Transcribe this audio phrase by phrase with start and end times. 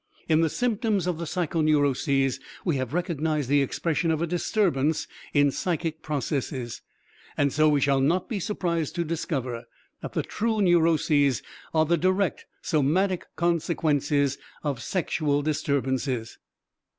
[0.27, 5.51] In the symptoms of the psychoneuroses we have recognized the expression of a disturbance in
[5.51, 6.81] psychic processes.
[7.37, 9.65] And so we shall not be surprised to discover
[10.01, 16.39] that the true neuroses are the direct somatic consequences of sexual disturbances.